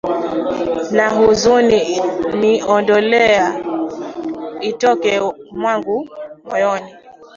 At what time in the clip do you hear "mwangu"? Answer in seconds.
5.59-5.97